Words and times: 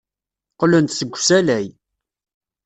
Qqlen-d 0.53 0.91
seg 0.95 1.11
usalay. 1.17 1.67